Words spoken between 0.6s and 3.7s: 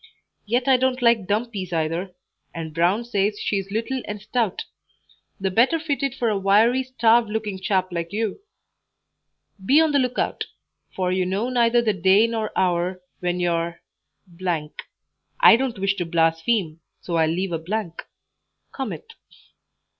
I don't like dumpies either, and Brown says she is